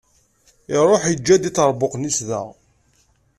[0.77, 2.41] Iruḥ iǧǧa-d iṭerbuqen-is da.